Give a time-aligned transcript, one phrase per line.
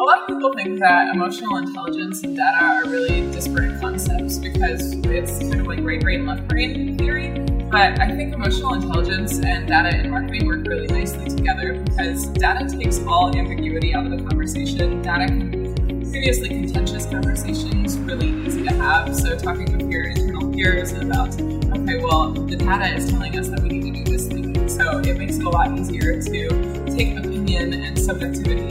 [0.00, 4.94] A lot of people think that emotional intelligence and data are really disparate concepts because
[4.94, 7.38] it's kind of like right brain, left brain theory.
[7.70, 12.66] But I think emotional intelligence and data in marketing work really nicely together because data
[12.66, 15.02] takes all ambiguity out of the conversation.
[15.02, 15.74] Data can
[16.10, 19.14] previously contentious conversations really easy to have.
[19.14, 23.60] So talking with your internal peers about, okay, well, the data is telling us that
[23.60, 24.66] we need to do this thing.
[24.66, 28.69] So it makes it a lot easier to take opinion and subjectivity